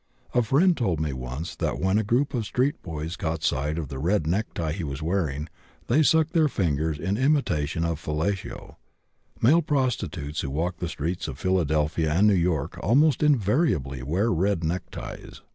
[0.33, 3.89] A friend told me once that when a group of street boys caught sight of
[3.89, 5.47] the red necktie he was wearing
[5.85, 8.77] they sucked their fingers in imitation of fellatio.
[9.43, 14.63] Male prostitutes who walk the streets of Philadelphia and New York almost invariably wear red
[14.63, 15.41] neckties.